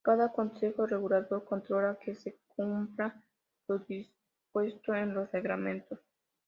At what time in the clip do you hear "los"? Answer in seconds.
5.13-5.31